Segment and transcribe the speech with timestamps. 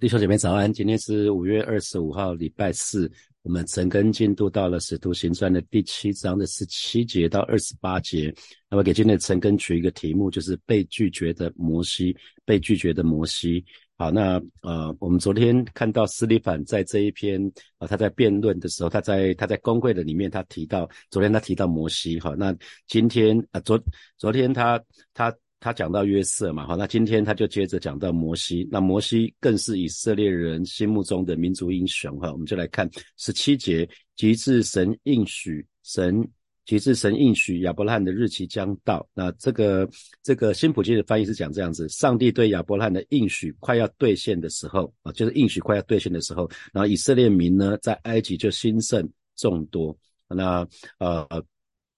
[0.00, 3.12] 弟兄姐妹早安，今天是五月二十五号，礼拜四。
[3.42, 8.34] 我们陈根进度到了《使徒行传》的第七章的十七节到二十八节。
[8.70, 12.16] 那么给今天的陈根取一个题目，就是被拒绝的摩西。
[12.46, 13.62] 被拒绝的摩西。
[13.98, 17.38] 好，那呃，我们昨天看到斯里凡在这一篇
[17.76, 22.18] 啊，他在辩论的时候，他在他在公会的里面，他提到昨天他提到摩西。
[22.18, 22.56] 好，那
[22.86, 23.78] 今天啊，昨
[24.16, 24.82] 昨天他
[25.12, 25.30] 他。
[25.60, 32.88] 他讲到约瑟嘛，好，那今天他就接着讲到摩西，那摩西更是以色列人心目中的民族英雄哈，我们就来看
[33.18, 33.86] 十七节，
[34.16, 36.26] 及至神应许神，
[36.64, 39.86] 及至神应许亚伯拉罕的日期将到，那这个
[40.22, 49.94] 这个新普京的翻译是讲这样子，上帝对亚伯拉罕的应许快要兑现的时候啊，就是应许快要兑现的时候，然后以色列民呢在埃及就兴盛众多，
[50.26, 50.66] 那
[50.96, 51.28] 呃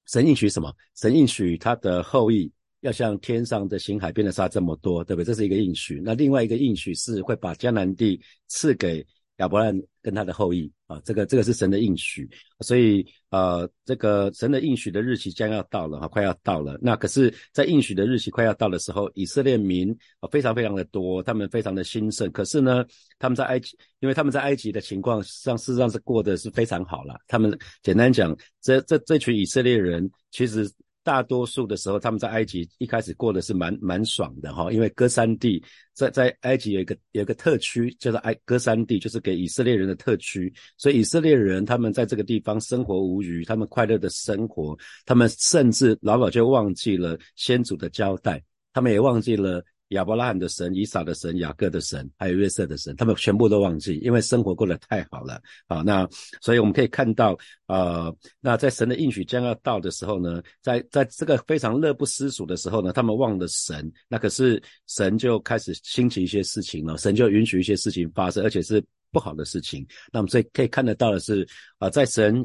[0.06, 0.74] 神应许什么？
[0.96, 2.50] 神应许他的后裔。
[2.82, 5.26] 要像天上的星海变得沙这么多，对不对？
[5.26, 6.00] 这是一个应许。
[6.04, 9.04] 那另外一个应许是会把迦南地赐给
[9.38, 12.28] 亚伯兰跟他的后裔啊，这个这个是神的应许。
[12.60, 16.76] 所以呃，这个神的应许的日期将要到了哈，快要到了。
[16.82, 22.30] 那可是，在应许的日期快要到的时候，以色列民啊非常非常的多，他们非常的兴盛。
[22.32, 22.84] 可是呢，
[23.18, 27.16] 他们在埃及，因为他们在埃及的情况上事实上是过得是非常好了。
[27.28, 30.68] 他们简单讲，这这这群以色列人其实。
[31.04, 35.62] 大多数的时候，他们在埃及一开始过的是蛮蛮爽的哈，因为戈三地
[35.94, 48.42] 在在埃及有一个有一个特区叫做埃戈三地，就是给以色列人的特区，所以以色列人他们在这个地方生活无余，他们快乐的生活，他们甚至老早就忘记了先祖的交代，
[48.72, 49.64] 他们也忘记了。
[49.92, 55.40] 亚伯拉罕的神、以撒的神、雅各的神，还有约瑟的神，他们全部都忘记，因为生活过得太好了。
[55.66, 56.06] 好，那
[56.40, 63.90] 所以我们可以看到，呃，那在神的应许将要到的时候呢，在在这个非常乐不思蜀的时候呢，他们忘了神。
[64.08, 69.86] 那可是神就开始兴起一些事情了，神就允许一些事情发生，而且是不好的事情。
[70.12, 71.46] 那么所以可以看得到的是，
[71.78, 72.44] 啊，在神。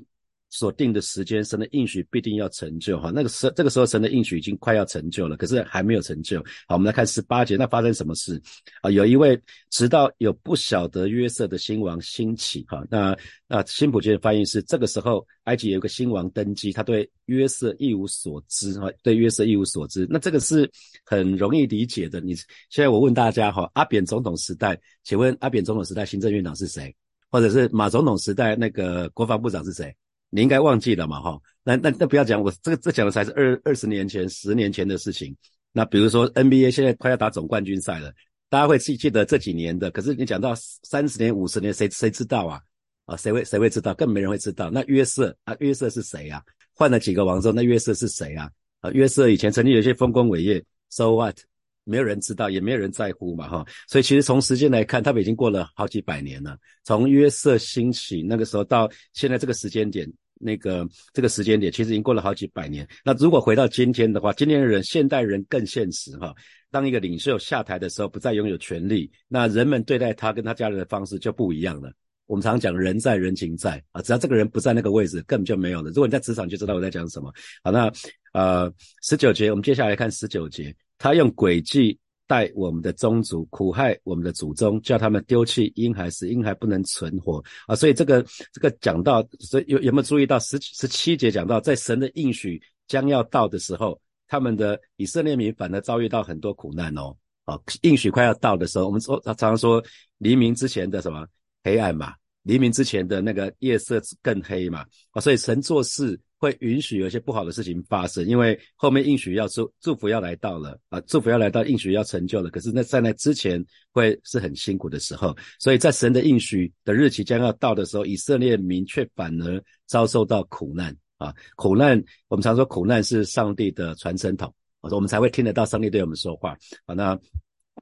[0.50, 3.12] 所定的时间，神的应许必定要成就哈。
[3.14, 6.40] 那个时，这个时候神的应许已经快要成就了，可是还没有成就。
[6.68, 8.42] 好，我们来看十八节，那发生什么事
[8.82, 8.90] 啊？
[8.90, 9.40] 有一位
[9.70, 12.82] 直到有不晓得约瑟的新王兴起哈。
[12.90, 13.16] 那
[13.48, 20.08] 那辛普京的翻译是：这个时候埃及有个新王登基，他对约瑟一无所知哈，对约瑟一无所知。
[20.10, 20.70] 那这个是
[21.04, 22.22] 很容易理解的。
[22.22, 22.34] 你
[22.70, 26.96] 现在我问大家哈，阿扁总统时代，请问阿扁总统时代行政院长是谁？
[27.30, 29.94] 或者是马总统时代那个国防部长是谁？
[30.38, 35.36] 你应该忘记了嘛，哈，那那那不要讲，我这个这讲的才是二二十年前、十年前的事情。
[35.72, 38.14] 那比如说 NBA 现在快要打总冠军赛了，
[38.48, 39.90] 大家会记记得这几年的。
[39.90, 40.54] 可是你讲到
[40.84, 42.62] 三十年、五十年，谁谁知道啊？
[43.06, 43.96] 啊，谁会谁会知道？
[43.96, 44.70] 更没人会知道。
[44.70, 46.40] 那约瑟啊，约瑟是谁啊？
[46.76, 48.48] 换了几个王之后，那约瑟是谁啊？
[48.82, 51.36] 啊，约瑟以前曾经有些丰功伟业，So what？
[51.84, 53.66] 没有人知道，也没有人在乎嘛，哈。
[53.88, 56.56] 所以其实从时间来看，他们已经过了好几百年了。
[56.84, 60.06] 从约瑟兴起那个时候到现在这个时间点，
[60.40, 62.88] 那个这个时间点其实已经过了好几百年。
[63.04, 66.34] 那如果回到今天的话，今天的人，现代人更现实，哈。
[66.70, 71.92] 当一个领袖下台的时候，不再拥有权力，那人们对待他跟他家人的方式就不一样了。
[72.26, 75.90] 我们常讲人在人情在啊，只要这个人不在那个位置，根本就没有了。
[75.92, 77.34] 如果你在职场，就知道我在讲什么。
[77.64, 77.90] 好，那
[78.34, 78.72] 呃
[79.02, 80.76] 十九节，我们接下来看十九节。
[80.98, 87.76] 他用诡计待我们的宗族，苦害我们的祖宗，叫他们丢弃婴孩，使婴孩不能存活啊！
[87.76, 97.16] 所以这个这个讲到，所以有有没有注意到十十七节讲到，在神的应许将要到的时候，他们的以色列民反而遭遇到很多苦难哦。
[97.46, 99.82] 啊，应许快要到的时候，我们说常常说
[100.18, 101.26] 黎明之前的什么
[101.64, 102.14] 黑暗嘛，
[102.48, 105.22] 黎明之前的那个夜色更黑嘛啊！
[105.22, 106.20] 所以神做事。
[106.40, 112.50] 会允许有一些不好的事情发生，因为后面应许要祝祝福要来到了啊，祝福要来到，应许要成就了。
[112.52, 121.34] 可是那在那之前会是很辛苦的时候，所以在神的应许的日期将要到的时候，以色列民却反而遭受到苦难啊！
[121.56, 126.94] 苦难，我们常说苦难是上帝的传声筒，我们才会听得到上帝对我们说话啊。
[126.94, 127.20] 那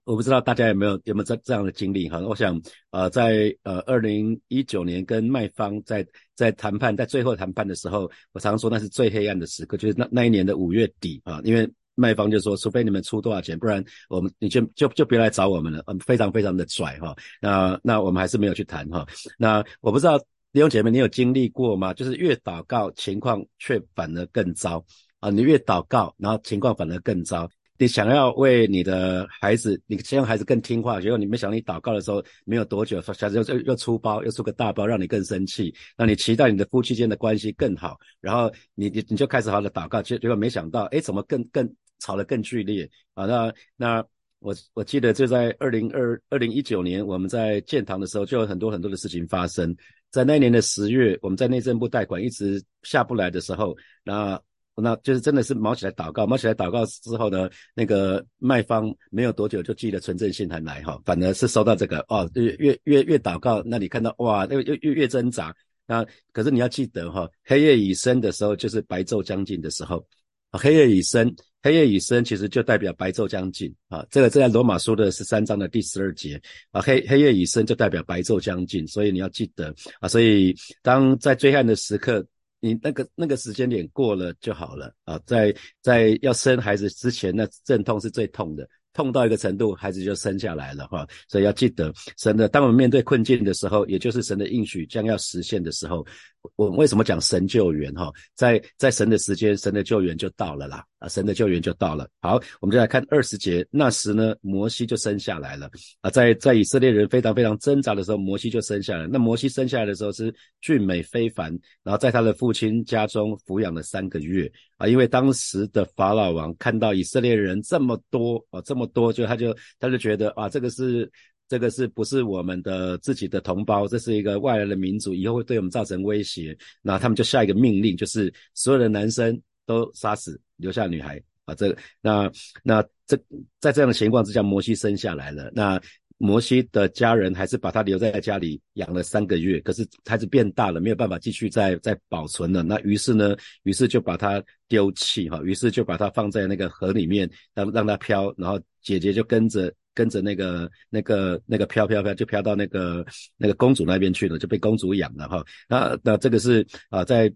[0.05, 2.19] 我不知道大家有没有有没有这这样的经历哈？
[2.19, 2.61] 我想，
[2.91, 6.05] 呃，在呃二零一九年跟卖方在
[6.35, 17.15] 在谈判，在最后谈判的时候，我常说那是最黑暗的时刻，就是那那一年的五月底啊，因为卖方就说，除非你们出多少钱，不然我们你就就就别来找我们了，嗯，非常非常的拽哈。
[17.41, 19.05] 那那我们还是没有去谈哈。
[19.39, 20.19] 那我不知道
[20.53, 21.95] 弟兄姐妹，你有经历过吗？
[21.95, 24.85] 就是越祷告，情况却反而更糟
[25.19, 25.31] 啊！
[25.31, 27.49] 你越祷告，然后情况反而更糟。
[27.77, 35.73] 你想要为你的孩子，你希望孩子更听话，结果你没想到你祷告的时候没有多久，小孩子又又出包，又出个大包，让你更生气。
[35.97, 41.69] 那你期待你的夫妻间的关系更好，然后你你你就开始好好的祷告，结结果没想到，哎，怎么更更
[41.99, 43.25] 吵得更剧烈啊？
[43.25, 44.05] 那那
[44.39, 49.75] 我我记得就在二零二二零一九年，我们在建堂的时候，就有很多很多的事情发生。
[50.11, 54.39] 在那年的十月，我们在内政部贷款一直下不来的时候，那
[54.75, 65.55] 那就是真的是毛起来祷告，毛起来祷告之后呢，那个卖方没有多久就寄了存证信函来哈，反而是收到这个哦，越越越越祷告，那你看到哇，那个越越越挣扎。
[65.87, 70.05] 那可是你要记得哈，黑夜已深的时候就是白昼将近的时候，
[70.51, 71.35] 黑夜已深。
[71.61, 74.05] 黑夜已深，其实就代表白昼将近啊。
[74.11, 76.39] 这个在罗马书的十三章的第十二节
[76.69, 80.07] 啊，黑黑夜已深就代表白昼将近，所以你要记得啊。
[80.07, 82.23] 所以当在最暗的时刻，
[82.59, 85.19] 你那个那个时间点过了就好了啊。
[85.25, 88.67] 在在要生孩子之前，那阵痛是最痛的。
[88.93, 92.47] 痛到一个程度，孩子就生下来了哈，所以要记得神的。
[92.47, 96.07] 当我们面对困境的时候，也就是神的应许将要实现的时候，
[96.55, 98.11] 我为什么讲神救援哈？
[98.35, 102.07] 在在神的时间，神的救援就到了啦啊，神的救援就到了。
[102.21, 105.69] 好，我们就来看二十节，那时呢，摩西就生下来了
[106.01, 109.07] 啊，在在以色列人非常非常挣扎的时候，摩西就生下来。
[109.07, 114.51] 那摩西生下来的时候是俊美非凡，然后在他的父亲家中抚养了三个月。
[114.77, 121.09] 啊，因为当时的法老王看到以色列人这么多啊，这么多，就他就他就觉得啊，这个是
[121.47, 123.87] 这个是不是我们的自己的同胞？
[123.87, 126.57] 这是一个外来的民族，以后会对我们造成威胁。
[126.81, 131.53] 那他们就下一个命令，就是所有的男生都杀死，留下女孩啊。
[131.53, 132.31] 这个那
[132.63, 133.15] 那这
[133.59, 135.51] 在这样的情况之下，摩西生下来了。
[135.53, 135.79] 那
[136.17, 142.63] 摩西的家人还是把他留在家里养了三个月，可是孩子变大了，没有办法继续再再保存了。
[142.63, 153.03] 那于是呢，于是就把他丢弃哈，于是就把他放在那个河里面，让让他漂，然后姐姐就跟着跟着那个那个那个飘飘飘，就飘到那个
[153.37, 155.43] 那个公主那边去了，就被公主养了哈。
[155.67, 157.33] 那那这个是啊，在。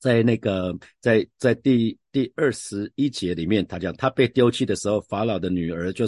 [0.00, 6.04] 在那个在在第第二十一节里面，他讲他被丢弃的时候，法老的女儿就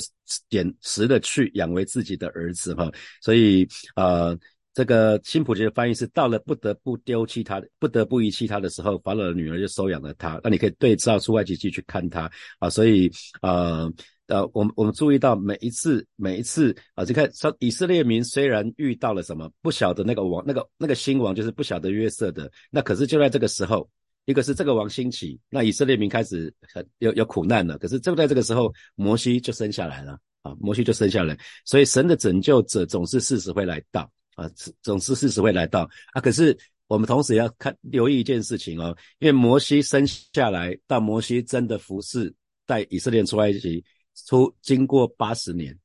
[0.50, 2.92] 捡拾了去养为自己的儿子哈，
[3.22, 4.38] 所以呃，
[4.74, 10.38] 这个新普杰的翻译是到了不得不丢弃他，不得不遗弃他的时候，法老的女儿就收养了他。
[10.44, 13.10] 那你可以对照出外籍记去看他啊，所以
[13.40, 13.90] 呃。
[14.28, 23.88] 呃，我们我们注意到每一次每一次啊，就看说以色列民虽然遇到了什么不晓得那个王那个那个新王就是不晓得约瑟的，那可是就在这个时候，
[24.24, 34.50] 一个是这个王兴起，那以色列民开始很有有苦难了，可是就在这个时候，摩西就生下来了啊，摩西就生下来，所以神的拯救者总是事实会来到啊，
[34.82, 36.56] 总是事实会来到啊，可是
[36.88, 42.34] 我们同时要看留意一件事情哦，因为摩西生下来到摩西真的服侍
[42.66, 43.84] 带以色列出埃及。
[44.24, 45.78] 出经过八十年，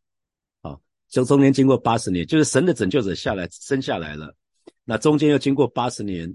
[0.62, 0.78] 啊，
[1.10, 4.34] 就中间经过八十年，就是神的拯救者下来生下来了，
[4.86, 6.34] 那中间又经过八十年，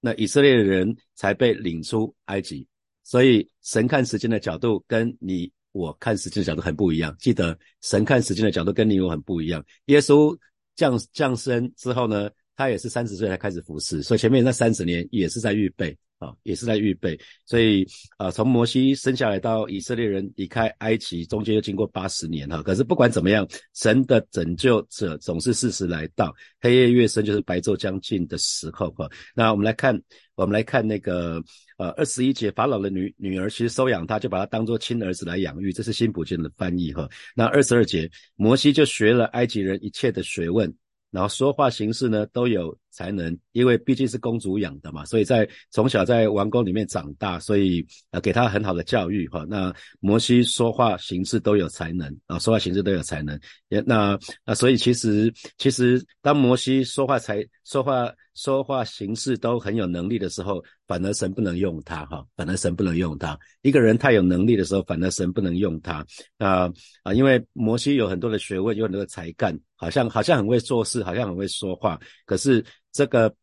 [0.00, 2.66] 那以色列的人才被领出埃及，
[3.02, 7.14] 所以神看时间的角度跟你我看时间的角度很不一样。
[7.18, 9.64] 记得神看时间的角度跟你我很不一样。
[9.86, 10.36] 耶稣
[10.74, 15.96] 降降生之后呢，他也是三十岁才开始服侍，所以前面那三十年也是在预备。
[16.18, 22.62] 啊，也是在预备，所以啊，从摩西生下来到以色列人离开埃及，中间又经过八十年哈。
[22.62, 29.08] 可是不管怎么样，神的拯救者总是适时来到，黑夜越深就是白昼将近的时候哈。
[29.34, 30.00] 那我们来看，
[30.34, 31.42] 我们来看那个
[31.78, 37.08] 呃二十一节，法老的女女儿其实收养他，就把他当做亲儿子来养育，这是新普京的翻译哈。
[37.34, 40.72] 那二十二节，摩西就学了埃及人一切的学问。
[41.10, 49.44] 然后说话形式呢都有才能，因为毕竟是公主养的嘛，所以在从小在王宫里面长大，所以呃给他很好的教育哈。
[49.48, 53.38] 那摩西说话行事都有才能啊，说话行事都有才能。
[53.68, 63.38] 也那那所以其实其实当摩西说话才说话说话行事都很有能力的时候，反而神不能用他哈，反而神不能用他。
[63.62, 66.04] 一个人太有能力的时候，反而神不能用他
[66.38, 66.70] 啊
[67.02, 69.58] 啊，因为摩西有很多的学问，有很多的才干。
[69.76, 72.00] 好像好像很会做事，好像很会说话。
[72.24, 73.34] 可是这个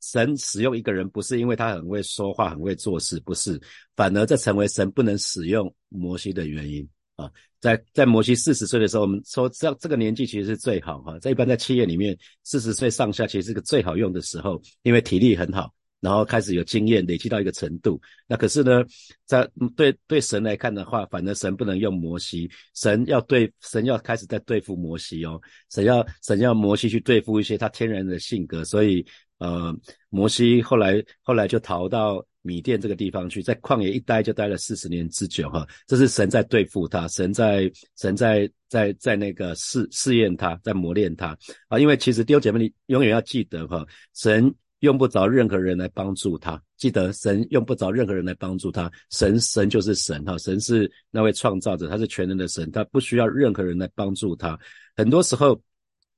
[0.00, 3.60] 神使用一个人，不是因为他很会说话、很会做事，不是，
[3.96, 7.30] 反而这成为神不能使用摩西的原因啊。
[7.60, 11.18] 在在摩西四十岁的时候，我们说这这个年纪其实是最好哈。
[11.18, 15.74] 在一般在企业里面，四十岁上下其实是个最好用的时候，因为体力很好。
[16.00, 18.00] 然后开始有经验，累积到一个程度。
[18.26, 18.82] 那可是呢，
[19.26, 25.38] 在对对神来看的话，反正神不能用摩西，神要对神要开始在对付摩西哦，
[25.70, 29.04] 神要神要摩西去对付一些他天然的性格，所以
[29.38, 29.76] 呃，
[30.08, 35.66] 摩西后来后来就逃到米甸这个地方去，在旷野一待就待了四十年之久哈。
[35.86, 41.36] 这是神在对付他，神在神在在在那个试试验他，在磨练他
[41.68, 41.78] 啊。
[41.78, 44.54] 因为其实弟兄姐妹，你永远要记得哈，神。
[44.80, 54.58] 用不着任何人来帮助他，记得神用不着任何人来帮助他，神神就是神哈，神是那位创造者，他是全能的神，他不需要任何人来帮助他。
[54.96, 55.60] 很多时候，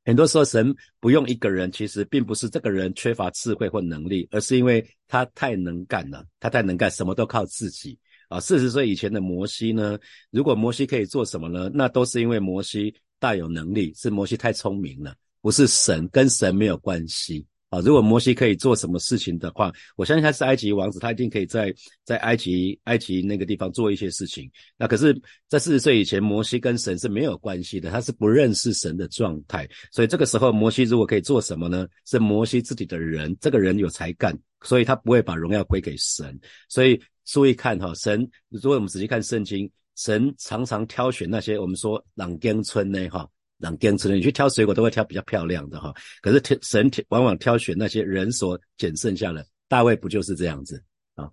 [0.04, 8.38] 很多时候神不用一个人，其实并不是这个人缺乏智慧或能力，而是因为他太能干了，他太能干，什么都靠自己啊。
[8.38, 9.98] 四十岁以前的摩西呢，
[10.30, 11.68] 如果摩西可以做什么呢？
[11.74, 17.44] 那都是因为摩西大有能力，是摩西太聪明了，不是神跟神没有关系。
[17.72, 21.74] 啊，如果摩西可以做什么事情的话，我相信他是埃及王子，他一定可以在
[22.04, 24.50] 在埃及埃及那个地方做一些事情。
[24.76, 29.66] 那可是，在四十岁以前，摩西跟神是没有关系的，他是不认识神的状态。
[29.90, 31.86] 所以这个时候，摩西如果可以做什么呢？
[32.04, 36.38] 是摩西自己的人，这个人有才干，所以他不会把荣耀归给神。
[36.68, 43.26] 所以注意看哈，神如果我们仔细看圣经，神常常挑选那些我们说朗根村呢哈。
[43.62, 45.94] 让坚持的，你去挑水果都会挑比较漂亮的哈。
[46.20, 49.46] 可是挑神挑往往挑选那些人所拣剩下的。
[49.68, 50.82] 大卫不就是这样子
[51.14, 51.30] 啊？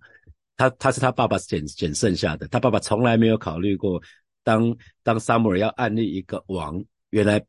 [0.56, 4.00] 他他是他爸爸拣拣剩下的，他爸爸从来没有考虑过
[4.42, 7.44] 当当撒母耳要安立一个王，原来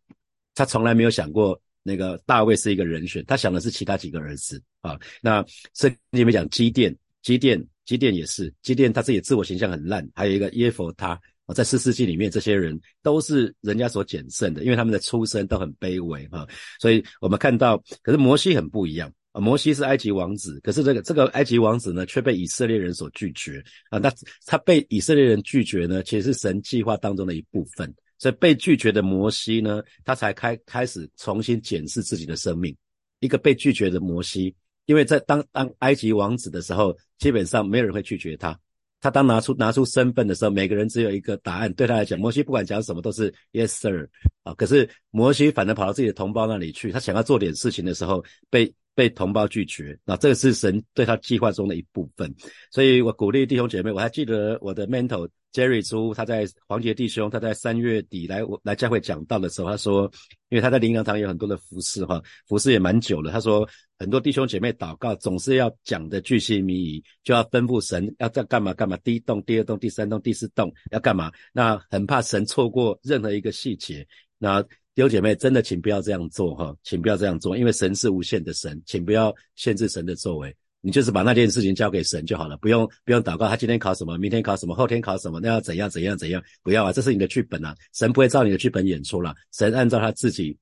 [0.56, 5.00] 他从来没有想过那个大卫是一个人选，他想的是其他几个儿子啊。
[5.22, 11.20] 那圣经里面讲基甸，基甸基甸也是基甸，他自己自我形象很烂，还有一个耶佛他。
[11.53, 16.48] 在四世纪里面，这些人都是人家所拣剩的，因为他们的出身都很卑微哈。
[16.79, 19.41] 所以我们看到，可是摩西很不一样啊。
[19.41, 24.00] 摩西是埃及王子，可是这个这个埃及王子呢，却被以色列人所拒绝啊。
[24.00, 24.13] 那
[24.46, 27.93] 他被以色列人拒绝呢，其实是神计划当中的一部分。
[28.17, 32.75] 所以被拒绝的摩西呢，他才开开始重新检视自己的生命。
[33.20, 34.55] 一个被拒绝的摩西，
[34.86, 38.60] 因为在当当埃及王子的时候，基本上没有人会拒绝他。
[39.01, 41.74] 他当拿出拿出身份的时候，每个人只有一个答案。
[41.74, 44.08] 对他来讲，摩西不管讲什么都是 yes sir
[44.43, 44.53] 啊。
[44.53, 49.98] 可是摩西反而跑到自己的同胞那里去，他想要做点事情的时候，被被同胞拒绝。
[50.05, 52.34] 那这个是神对他计划中的一部分。
[52.72, 60.12] 所以我鼓励弟兄姐妹，我还记得我的 mentor Jerry 朱，他在黄杰弟兄，他在三月底来我来教会讲道的时候，他说，
[60.50, 63.67] 因为他在灵粮堂有很多的服饰哈，服饰也蛮久了，他说。
[64.00, 71.31] 很多弟兄姐妹祷告总是要讲的巨细靡遗，就要吩咐神要在干嘛干嘛，第一栋、第二栋、第三栋、第四栋要干嘛？
[71.53, 74.03] 那很怕神错过任何一个细节。
[74.39, 80.51] 那弟兄姐妹真的请不要这样做哈，请不要这样做，因为神是无限的神，请不要限制神的作为。
[80.82, 83.48] 你就是把那件事情交给神就好了，不用不用祷告。
[83.48, 84.18] 他今天考什么？
[84.18, 84.76] 明天考什么？
[84.76, 85.40] 后天考什么？
[85.40, 86.44] 那要怎样怎样怎样？
[86.64, 90.58] 不要啊，这是你的剧本啊，神不会照你的剧本演出了，神按照他自己，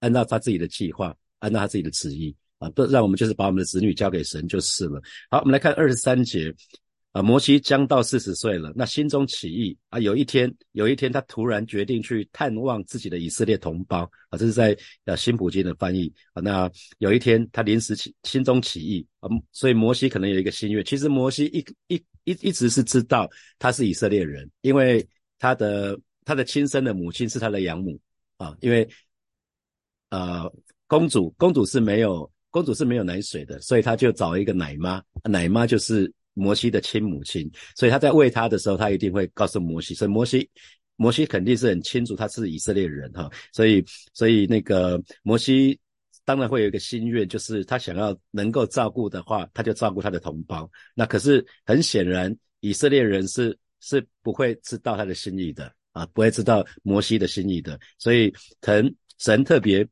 [0.00, 2.34] 按照他自己的计划，按照他自己的旨意。
[2.58, 5.00] 啊，不让我们就是把我们的子女交给神就是了。
[5.30, 6.52] 好，我们来看二十三节。
[7.18, 16.40] 啊，摩西将到四十岁了，那心中起意啊，有一天，有一天他突然决定去探望自己的以色列同胞啊，这是在呃新普京的翻译啊。
[16.40, 20.84] 那有一天他临时起心中起意啊，所以摩西可能有一个心愿。
[20.84, 21.58] 其实摩西一
[21.92, 25.04] 一一一直是知道他是以色列人，因为
[25.40, 27.98] 他的他的亲生的母亲是他的养母
[28.36, 28.88] 啊，因为
[30.10, 30.48] 呃
[30.86, 32.30] 公主公主是没有。
[32.50, 40.48] 公主是没有奶水的，所以他就找一个奶妈，奶妈就是摩西的亲母亲，所以他在喂他的时候，他一定会告诉摩西，所以摩西，
[40.96, 45.78] 摩西肯定是很清楚他是以色列人哈，所以，所以那个摩西
[46.24, 50.70] 当然会有一个心愿，就是他想要能够照顾的话，他就照顾他的同胞。
[50.94, 59.86] 那可是很显然，以色列人是是不会知道他的心意的啊，不会知道摩西的心意的，所以 thần 神特别。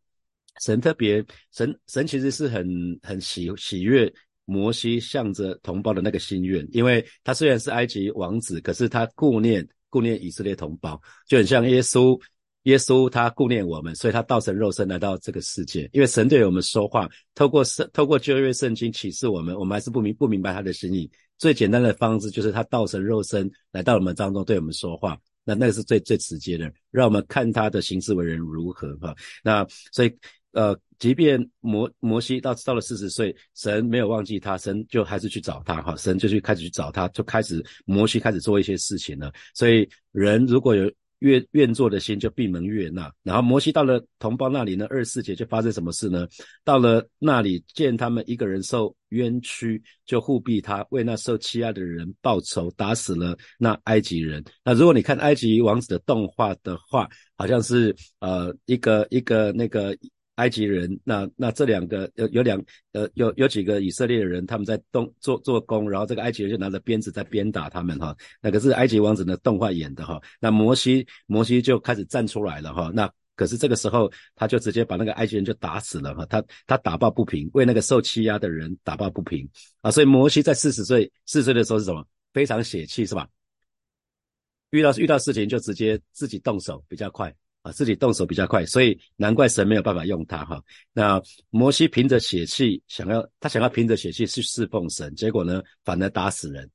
[0.62, 1.22] 神特别，
[1.52, 2.66] 神神其实是很
[3.02, 4.10] 很喜喜悦
[4.46, 12.18] 摩西向着同胞的那个心愿，因为他虽然是埃及王子，可是他顾念顾念以色列同胞，就很像耶稣，
[12.62, 29.12] 耶稣他顾念我们，所以他道成肉身来到这个世界，因为神对我们说话，透过圣透过旧约圣经启示我们，我们还是不明不明白他的心意，最简单的方式就是他道成肉身来到我们当中对我们说话，那那个是最最直接的，让我们看他的行事为人如何哈，
[29.42, 30.16] 那所以。
[30.52, 39.32] 呃，即便摩摩西到到了四十岁，神没有忘记他，神就还是去找他哈，神就去开始去找他，就开始摩西开始做一些事情了。
[39.54, 43.10] 所以人如果有愿愿做的心，就闭门悦纳。
[43.22, 46.26] 然后摩西到了同胞那里呢，二十四节就发生什么事呢？
[46.62, 54.44] 到了那里见他们一个人受冤屈，就护庇他，为那受欺压的人报仇，打死了那埃及人。
[54.62, 59.96] 那如果你看埃及王子的动画的话，好像是呃一个一个那个。
[60.36, 62.58] 埃及人，那那这两个有有两
[62.92, 68.16] 呃有有几个以色列人，他们在动做做工，然后这个埃及人就拿着鞭子在鞭打他们哈。
[68.40, 70.18] 那可是埃及王子的动画演的哈。
[70.40, 72.90] 那摩西摩西就开始站出来了哈。
[72.94, 79.46] 那可是这个时候他就直接把那个埃及人就打死了哈，他他打抱不平，为那个受欺压的人打抱不平
[79.82, 82.06] 啊，所以摩西在四十岁四十岁的时候是什么？
[82.32, 83.26] 非常血气是吧？
[84.70, 87.34] 遇到遇到事情就直接自己动手比较快
[87.66, 90.62] 啊，自己动手比较快，所以难怪神没有办法用他哈。
[90.92, 91.20] 那
[91.50, 96.70] 摩西凭着血气想要他想要凭着血气去侍奉神，结果呢反而打死人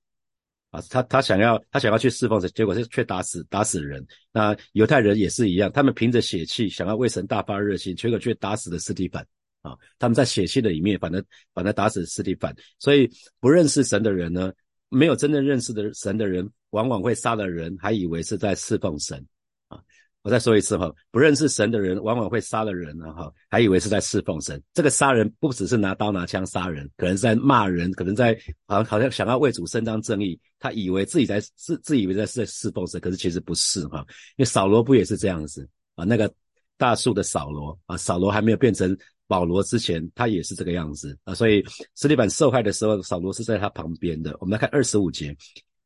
[0.69, 0.81] 啊。
[0.89, 4.05] 他他想要他想要去侍奉神，结果是却打死打死人。
[4.33, 9.25] 那犹太人也是一样，他们凭着血气想要为神大发热心，结果却打死了斯蒂凡
[9.61, 9.77] 啊。
[9.97, 12.53] 他们在血气的里面，反而反而打死斯蒂凡。
[12.79, 14.51] 所以不认识神的人呢？
[14.89, 19.25] 没有真正认识的神的人，往往会杀了人，还以为是在侍奉神！
[20.23, 24.61] 我再说一次哈，不认识神的人，往往会杀了人啊哈，还以为是在侍奉神。
[24.73, 28.37] 这个杀人不只是拿刀拿枪杀人，可能是在骂人，可能在
[28.67, 33.99] 好像好像想要为主伸张正义，他以为自己在自自以为在在侍奉神，可是其实不是哈。
[34.37, 36.05] 因为扫罗不也是这样子啊？
[36.05, 36.31] 那个
[36.77, 38.97] 大树的扫罗啊，扫罗还没有变成。
[39.27, 41.63] 保罗之前他也是这个样子啊，所以
[41.95, 44.35] 斯蒂凡受害的时候，扫罗是在他旁边的。
[44.41, 45.33] 我们来看二十五节，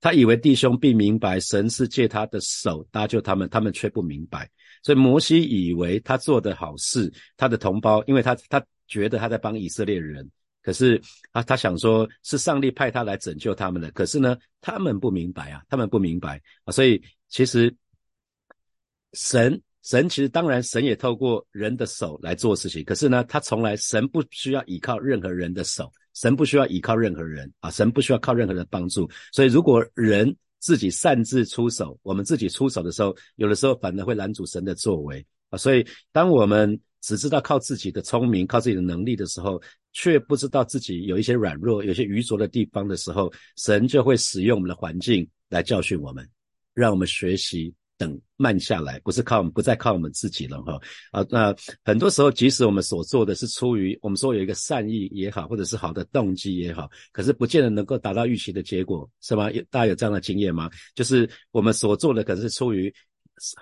[0.02, 4.50] 他以为弟兄必明白神是借他的手搭救他们，他们却不明白。
[4.84, 10.30] 所以摩西以为他做的好事，他的同胞，因为他他觉得他在帮以色列人，
[10.62, 17.76] 可是啊，他想说是上帝派他来拯救他们的，可是呢，他们不明白啊，他们不明白啊，所以其实
[19.14, 19.62] 神。
[19.88, 22.84] 神其实当然，神也透过人的手来做事情。
[22.84, 29.08] 可是呢，他从来神不需要依靠任何人的手，神不需要依靠任何人啊，神不需要靠任何人帮助。
[29.32, 35.58] 所以，如果人自己擅自出手，我们自己出手的时候，有的时候反而会拦阻神的作为啊。
[35.58, 39.62] 所以，当我们只知道靠自己的聪明、靠自己的能力的时候，
[39.94, 46.28] 却不知道自己有一些软弱、有些愚拙的地方的时候，神就会使用我们的环境来教训我们，
[46.74, 47.74] 让我们学习。
[47.98, 50.80] 等慢下来，不是靠我们，不再靠我们自己了哈
[51.12, 51.26] 啊！
[51.30, 59.50] 那很多时候，即使我们所做的是出于我们说有一个善意也好，或者是好的动机也好，可是不见得能够达到预期的结果，是吗？
[59.70, 60.70] 大家有这样的经验吗？
[60.94, 62.94] 就是我们所做的可能是出于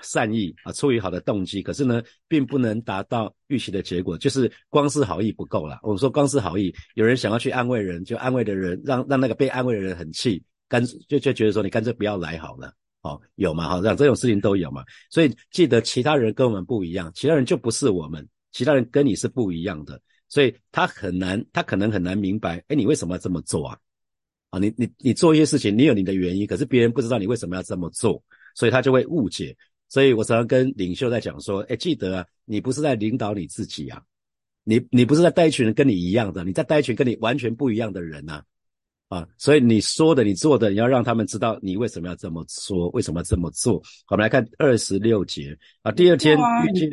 [0.02, 5.80] 善意啊，出于好的动机，可是呢，并不能达到预期的结果，就是光是好意不够了。
[5.84, 12.74] 我们说光是好意，有人想要去安慰人，就安慰的人让让那个被安慰的人很气，干就就觉得说你干脆不要来好了。
[13.04, 13.68] 哦，有嘛？
[13.70, 14.84] 哈，这样这种事情都有嘛？
[15.10, 23.78] 所以记得，其他人跟我们不一样，其他人就不是我们，其他人跟你是不一样的，所以他很难，他可能很难明白，哎，你为什么要这么做啊？
[24.52, 28.24] 啊，你你你做一些事情，你有你的原因，可是别人不知道你为什么要这么做，
[28.56, 29.56] 所以他就会误解。
[29.90, 34.02] 所以我常常跟领袖在讲说，哎，记得啊，你不是在领导你自己啊，
[34.64, 38.36] 你你不是在带一群人跟你一样的，你在带一群跟你完全不一样的人呐。
[38.36, 38.44] 啊，
[39.38, 43.82] 所以你说的、你做的，你要让他们知道你为什么要这么说，为什么要这么做。
[44.08, 46.90] 我们来看二十六节啊，第二天遇见，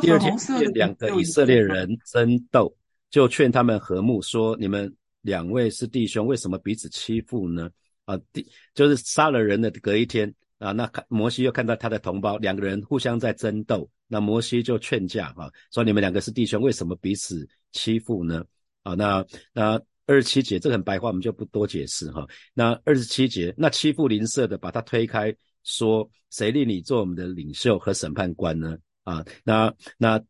[0.00, 2.72] 第二天遇见两个以色列人争斗，
[3.10, 7.68] 就劝他们和睦，说：你们两位是弟兄，为什么彼此欺负呢？
[8.04, 18.44] 啊，第就是杀了人的隔一天啊，那看摩西又看到他的同胞两个人互相在争斗，那摩西就劝架啊，说你们两个是弟兄，为什么彼此欺负呢？
[18.84, 19.80] 啊，那那。
[20.12, 22.26] 二十七节，这个很白话，我们就不多解释哈。
[22.52, 30.20] 那二十七节，那欺负邻舍的，把他推开，说：“谁令你做我们的领袖和审判官呢？”啊，那那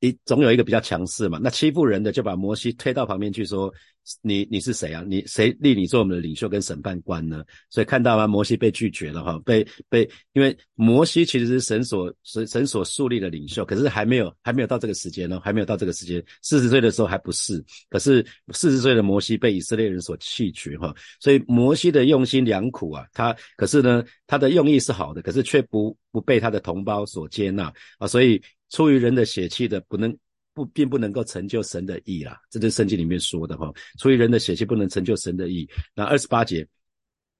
[0.00, 1.38] 一总有一个比较强势嘛。
[1.42, 3.72] 那欺负人的就把摩西推到旁边去说。
[4.20, 5.04] 你你是谁啊？
[5.06, 7.44] 你谁立你做我们的领袖跟审判官呢？
[7.70, 8.26] 所以看到吗？
[8.26, 17.64] 摩西被拒绝了哈，被被，因为摩西其实是神所神神所树立的领袖，可是还没有还没有到这个时间呢，还没有到这个时间，四十岁的时候还不是。
[17.88, 28.42] 可是四十岁的摩西被以色列人所弃绝哈，所以摩西的用心良苦啊，他可是呢，他的用意是好的，可是却不不被他的同胞所接纳啊，所以
[28.72, 30.12] 出于人的血气的不能。
[30.54, 33.72] 不，并不能够成就神的意啦，这是圣经里面说的哈。
[33.98, 35.66] 出于人的血气不能成就神的意。
[35.94, 36.68] 那二十八节，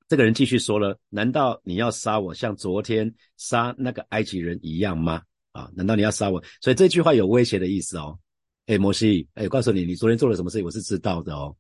[0.08, 5.22] 这个人继续说了：难道你要杀我，像昨天杀那个埃及人一样吗？
[5.50, 6.42] 啊，难道你要杀我？
[6.62, 8.18] 所以这句话有威胁的意思哦。
[8.64, 11.54] 哎，摩西，哎，告诉你，你昨天做了什么事情，我是知道的哦。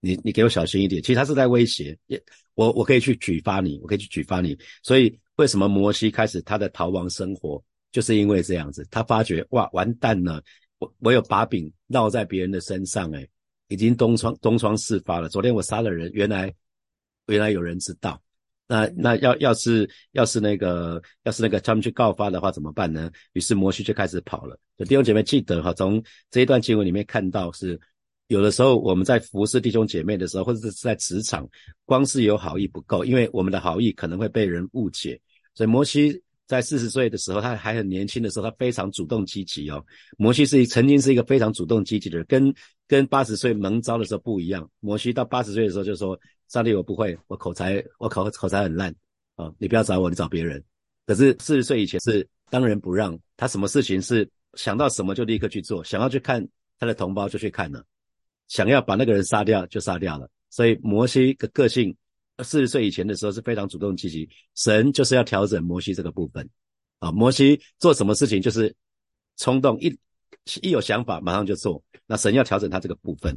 [0.00, 1.00] 你你给我小心一点。
[1.00, 2.20] 其实他是在威胁，也
[2.54, 4.58] 我我可以去举发你，我可以去举发你。
[4.82, 10.42] 所以为什么摩西开始他的逃亡生活，就是因为这样子，他发觉哇，完蛋了。
[10.78, 13.28] 我我有把柄落在别人的身上，哎，
[13.68, 15.28] 已经东窗东窗事发了。
[15.28, 16.50] 昨天我杀了人，原来
[17.26, 18.18] 原来有人知道，
[18.66, 23.10] 那那要要是要是那个要是那个他们去告发的话怎么办呢？
[23.34, 24.58] 于是摩西就开始跑了。
[24.78, 27.78] 弟兄姐妹记得哈，从这一段经文里面看到是，
[28.28, 31.46] 有的时候我们在服侍弟兄姐妹的时候，或者是在职场，
[31.84, 35.20] 光是有好意不够，因为我们的好意可能会被人误解，
[35.52, 36.22] 所以摩西。
[36.50, 39.80] 在四十岁的时候，他还很年轻的时候，他非常主动积极哦。
[40.18, 42.52] 摩西是曾经是一个非常主动积极的人，跟
[42.88, 44.68] 跟八十岁蒙召的时候不一样。
[44.80, 46.18] 摩西到八十岁的时候就说
[46.50, 48.92] ：“上帝，我不会，我口才我口口才很烂
[49.36, 50.60] 啊，你不要找我，你找别人。”
[51.06, 56.44] 可是四十岁以前是当仁不让，他什么事情是想到什么就立刻去做，想要去看
[56.80, 57.84] 他的同胞就去看了，
[58.48, 60.28] 想要把那个人杀掉就杀掉了。
[60.50, 61.96] 所以摩西的个性。
[62.42, 66.48] 四十岁以前的时候是非常主动积极，神就是要调整摩西这个部分
[66.98, 67.10] 啊。
[67.12, 68.74] 摩西做什么事情就是
[69.36, 69.88] 冲动，一
[70.62, 71.82] 一有想法马上就做。
[72.06, 73.36] 那神要调整他这个部分，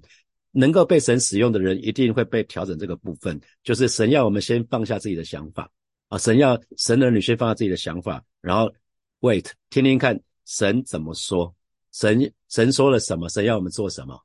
[0.52, 5.70] 能够被神使用的人一定会被调整这个部分，就是神要我们先放下自己的想法
[6.10, 6.18] 啊。
[6.18, 8.74] 神要神的女先放下自己的想法，然后
[9.22, 11.54] wait 听听看神怎么说，
[11.92, 14.20] 神神说了什么，神要我们做什么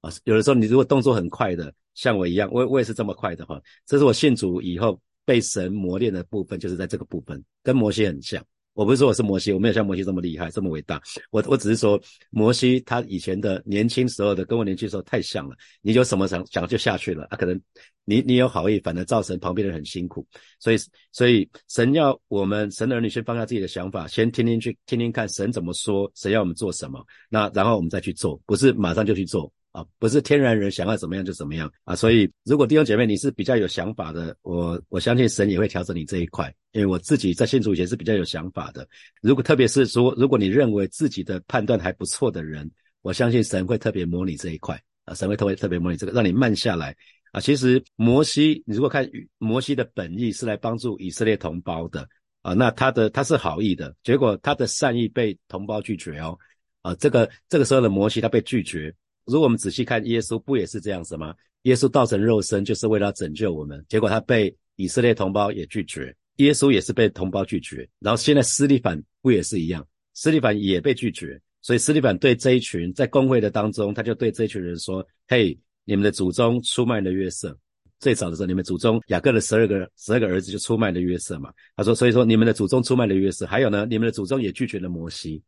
[0.00, 0.12] 啊？
[0.24, 1.74] 有的时候你如果动作很快的。
[1.94, 3.60] 像我一样，我我也是这么快的哈。
[3.86, 8.44] 这是我信主以后被神磨练的部分，就是在这个部分，跟摩西很像。
[8.72, 11.00] 我不是说我是摩西，我没有像摩西这么厉害，这么伟大。
[11.30, 15.54] 我我只是说，摩西他以前的年轻时候的，跟我年轻时候太像了。
[15.80, 17.36] 你有什么想想就下去了啊？
[17.36, 17.58] 可能
[18.04, 20.26] 你你有好意，反而造成旁边的人很辛苦。
[20.58, 20.76] 所以
[21.12, 29.52] 所以神要我们神的儿女先放下自己的想法，先听听去听听看神怎么说，神要我们做什么，那然后我们再去做，不是马上就去做。
[29.74, 38.88] 啊，不是天然人想要怎么样就怎么样啊，所以如果弟兄姐妹你是比较有想法的，我我相信神也会调整你这一块，因为我自己在信主以前是比较有想法的。
[39.20, 42.70] 如果特别是说，如果你认为自己的判断还不错的人，
[43.02, 46.94] 我相信神会特别模拟这一块啊，神会特别特别模拟这个，让你慢下来
[47.32, 47.40] 啊。
[47.40, 49.04] 其实摩西，你如果看
[49.38, 52.08] 摩西的本意是来帮助以色列同胞的
[52.42, 56.38] 啊，那他的他是好意的，结果他的善意被同胞拒绝哦
[56.82, 58.94] 啊，这个这个时候的摩西他被拒绝。
[59.26, 61.34] 如果我们仔细看耶稣，不也是这样子吗？
[61.62, 67.88] 耶稣道成肉身就是为了拯救我们，结果他被以色列同胞也拒绝，耶稣也是被同胞拒绝。
[68.00, 69.86] 然后现在斯利凡不也是一样？
[70.12, 77.56] 斯利凡也被拒绝，所以斯利凡对这一群在公会的当中，他就对这一群人说：“嘿，你们的祖宗出卖了约瑟。
[78.00, 81.50] 最早的时候，你们祖宗雅各的十二个十二个儿子就出卖了约瑟嘛。
[81.74, 85.42] 他说，所以说你们的祖宗出卖了约瑟，还有呢，你们的祖宗也拒绝了摩西。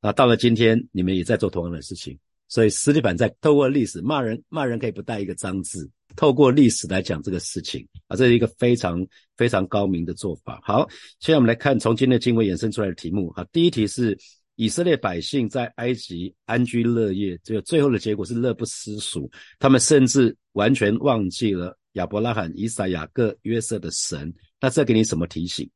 [0.00, 2.16] 啊，到了今天，你们也在做同样的事情。”
[2.48, 9.04] 所以，斯蒂凡在透过历史骂人，骂人可以不带一个脏字，透过历史来讲这个事情啊，这是一个非常
[9.36, 10.60] 非常高明的做法。
[10.62, 13.32] 好，现在我们来看从今天的经文衍生出来的题目。
[13.32, 14.16] 好，第一题是
[14.54, 19.28] 以色列百姓在埃及安居乐业，这个最后的结果是乐不思蜀，
[19.58, 24.32] 他们甚至完全忘记了亚伯拉罕、以撒、雅各、约瑟的神。
[24.60, 25.68] 那这给你什么提醒？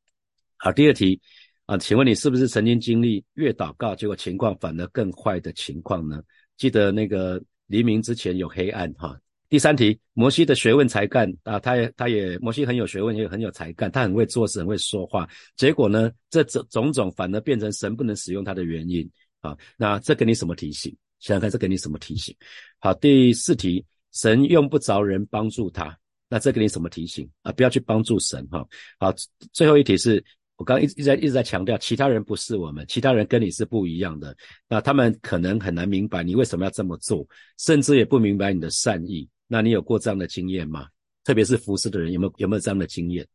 [0.56, 1.20] 好，第二题
[1.66, 6.22] 啊，请问你是不是曾经经历越祷告，结果情况反而更坏的情况呢？
[6.60, 9.18] 记得那个黎明之前有黑暗哈。
[9.48, 15.26] 第三题，摩西的学问才干啊，他也他也摩西很有学问，也很有才干，他很会做事，很会说话。
[15.56, 19.56] 结果呢，这种种种反而变成神不能使用他的原因啊。
[19.78, 20.94] 那这给你什么提醒？
[21.18, 22.36] 想想看，这给你什么提醒？
[22.78, 27.50] 好，第四题，神用不着人帮助他，那这给你什么提醒啊？
[27.52, 28.62] 不要去帮助神哈。
[28.98, 29.10] 好，
[29.54, 30.22] 最后一题是。
[30.60, 34.36] 我刚一直一直在一直在强调，其他人不是我们，其他人跟你是不一样的。
[34.68, 39.26] 那他们可能很难明白你为什么要这么做，甚至也不明白你的善意。
[39.46, 40.86] 那你有过这样的经验吗？
[41.24, 43.26] 特别是服侍的人，有没有有没有这样的经验？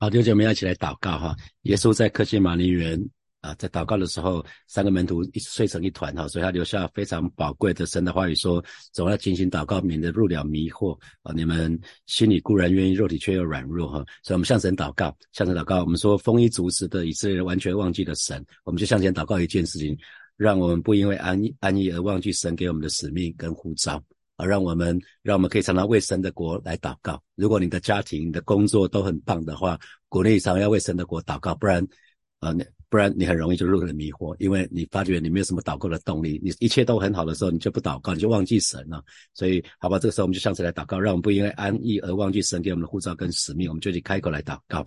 [0.00, 1.36] 好，弟兄姐妹一起来祷告哈。
[1.62, 3.00] 耶稣在克西马尼园。
[3.40, 11.32] 啊，在祷告的时候，三个门徒一睡成一团哈，所以他留下非常宝贵的神的话语，说总要进行祷告，免得入了迷惑啊。
[11.36, 15.82] 你们心里固然愿意，肉体却又软弱哈，所以我们向神祷告，向神祷告。
[15.82, 19.96] 我们说丰衣足食的以色列人完全忘记了神，我们就向前祷告一件事情，
[20.36, 24.02] 让我们不因为安逸安逸而忘记神给我们的使命跟呼召
[24.34, 27.22] 啊，让我们让我们可以常常为神的国来祷告。
[27.36, 31.86] 如果你的家庭、的工作都很棒的话，鼓励常要为神的国祷告，不然
[32.40, 32.66] 啊那。
[32.90, 39.02] 不然你很容易就入了迷惑，因为你发觉你没有什么祷告的动力，你一切都很好的时候，你就不祷告，你就忘记神了。
[39.34, 44.84] 所以，好吧，这个时候我们就向神来祷告，让我们不因为安逸而忘记神给我们的护照跟使命，我们就去开口来祷告。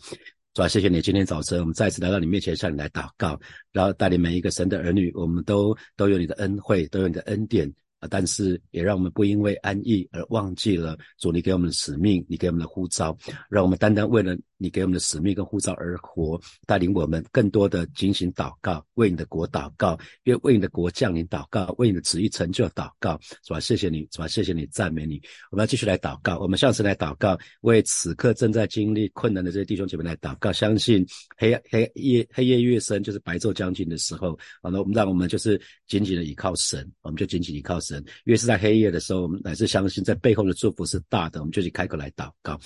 [0.54, 3.40] 主啊，谢谢你今天早晨我们再次来到你面前向你来祷告，
[3.72, 7.72] 然后带领每一个神的儿女，我们都都有你的恩惠，都有你的恩典。
[8.02, 8.08] 啊！
[8.10, 13.16] 但是也让我们不因为安逸而忘记了主你给我们的使命，你给我们的呼召，
[13.48, 23.60] 让我们单单为了你给我们的使命跟护照而活，带领我们更多的进行祷告，为你的国祷告，为为你的国降临祷告，为你的旨意成就祷告，是吧？
[23.60, 24.28] 谢谢你，是吧？
[24.28, 25.20] 谢谢你，赞美你。
[25.50, 30.54] 我们要继续来祷告，我们下次来祷告，为此刻正在经历困难的这些弟兄姐妹来祷告。
[30.54, 31.04] 相信
[31.36, 38.04] 黑黑夜黑夜越深，就是白昼将近的时候，好了，我们让我们就是紧紧的依靠神，我们就紧紧依靠神。
[38.26, 42.60] 越是在黑夜的时候，我们乃是相信在背后的祝福是大的，我们就去开口来祷告。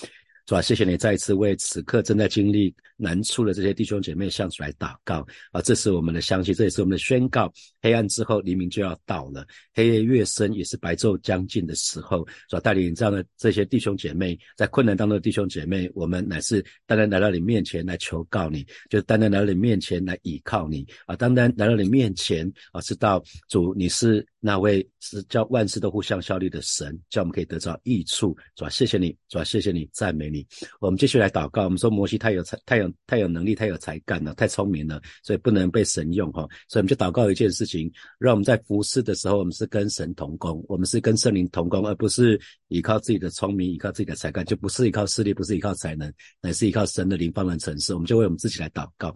[0.45, 5.59] 主啊，谢谢你再一次为此刻正在经历难处的这些弟兄姐妹向主来祷告啊！
[5.59, 7.51] 这是我们的相信，这也是我们的宣告。
[7.81, 12.23] 黑暗之后，黎明就要到了；黑夜越深，也是白昼将近的时候。
[12.47, 21.15] 主啊，带领这样的这些弟兄姐妹，在困难当中的弟兄姐妹，我们乃是单单来到你面前来求告你，就单单来到你面前来倚靠你啊！
[21.15, 28.37] 单单来到你面前啊，知道主你是那位是叫万事都互相效力的神，叫我们可以得到益处。
[28.55, 30.34] 主啊，谢谢你，主啊，谢谢你，赞美你。
[30.79, 31.65] 我们继续来祷告。
[31.65, 36.41] 我们说摩西太有才，太有太有能力，太有才干了，太聪明了，所以不能被神用哈。
[36.67, 47.93] 所以我们就祷告一件事情，让我们在服侍的时候，我们是跟神同工，我们是跟圣灵同工，而不是依靠自己的聪明，依靠自己的才干，就不是依靠势力，不是依靠才能，乃是依靠神的灵方能成事。
[47.93, 49.13] 我们就为我们自己来祷告。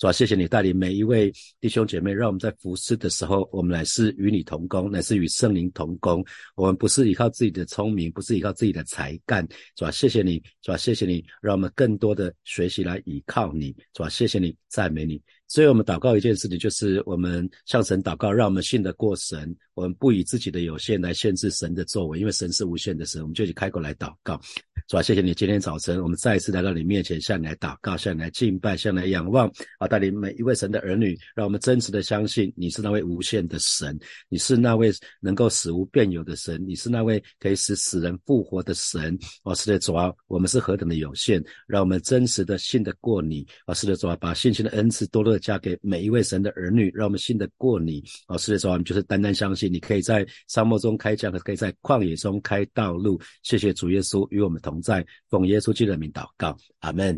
[0.00, 6.24] 主啊，谢谢你带领每一位弟兄姐妹，让我们在服侍的时候，我们乃是与你同工，乃是与圣灵同工。
[6.56, 9.46] 我们不是依靠自己的聪明，不是依靠自己的才干。
[9.76, 13.76] 主啊，谢谢你，主啊，谢谢你，让我们更多的学习来依靠你。
[13.92, 15.20] 主啊，谢谢你，赞美你。
[15.48, 19.54] 所以我们祷告一件事情，就是我们向神祷告，让我们信得过神。
[19.74, 23.20] 我们不以自己的有限来限制神的作为，因为神是无限的神。
[23.20, 24.40] 我们就去开口来祷告。
[24.90, 29.48] 主啊，谢谢你，今天早晨我们再一次来到你面前，向你来祷告，向你来敬拜，向你来仰望。
[29.78, 33.96] 啊，带领每一位神的儿女，让我们真实的相信你是那位无限的神，
[34.28, 39.16] 你是那位能够使无变有的神，你是那位可以使死人复活的神。
[39.44, 43.46] 哦，是的，主啊，我们是何等的有限，让我们真实的信得过你。
[43.66, 48.02] 啊，是的，主啊，把信心的恩赐多多的加给每一位神的儿女，让我们信得过你。
[48.26, 53.20] 啊，是的，主啊，我们就是单单相信你可以在沙漠中开疆，可以在旷野中开道路。
[53.44, 54.79] 谢谢主耶稣与我们同。
[54.80, 57.08] 在奉耶稣基督的名祷告，阿门。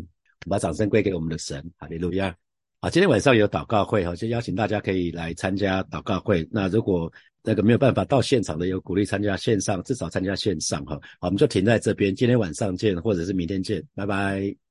[0.45, 2.35] 我们把掌声归给我们的神，哈利路亚。
[2.81, 6.45] 好，今天晚上有祷告会哈，就邀请大家可以来参加祷告会。
[6.51, 10.95] 那如果那个没有办法到现场的，有鼓励参加线上，至少参加线上哈。
[11.19, 14.62] 好，我们就停在这边，今天晚上见，或者是明天见，拜拜。